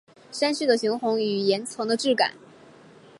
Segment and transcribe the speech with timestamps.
[0.31, 2.33] 山势的雄浑与岩层的质感